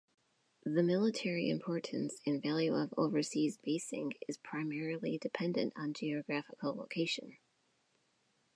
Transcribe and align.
The 0.63 0.81
military 0.81 1.47
importance 1.47 2.21
and 2.25 2.41
value 2.41 2.73
of 2.73 2.91
overseas 2.97 3.57
basing 3.63 4.13
is 4.27 4.35
primarily 4.35 5.19
dependent 5.19 5.73
on 5.75 5.93
geographical 5.93 6.73
location. 6.73 7.37